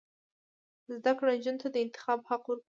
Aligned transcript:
زده 0.93 1.11
کړه 1.17 1.31
نجونو 1.37 1.59
ته 1.61 1.67
د 1.71 1.77
انتخاب 1.85 2.19
حق 2.29 2.43
ورکوي. 2.47 2.59